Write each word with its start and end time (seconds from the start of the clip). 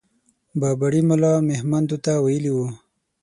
بابړي 0.59 1.01
ملا 1.09 1.33
مهمندو 1.49 1.97
ته 2.05 2.13
ويلي 2.25 2.51
وو. 2.55 2.67